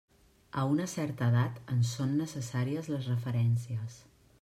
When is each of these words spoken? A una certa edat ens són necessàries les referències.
A 0.61 0.63
una 0.75 0.87
certa 0.93 1.27
edat 1.33 1.61
ens 1.75 1.93
són 1.99 2.19
necessàries 2.25 2.95
les 2.97 3.15
referències. 3.15 4.05